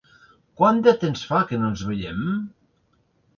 [0.61, 2.25] Quant de temps fa que no ens veiem?